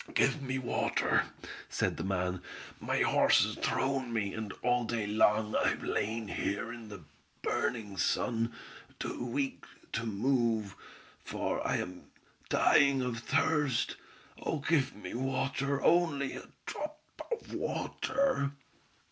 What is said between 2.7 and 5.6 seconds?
"My horse has thrown me, and all day long